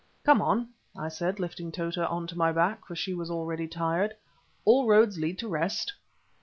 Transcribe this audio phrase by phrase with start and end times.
[0.23, 4.15] "Come on," I said, lifting Tota on to my back, for she was already tired.
[4.65, 5.93] "All roads lead to rest."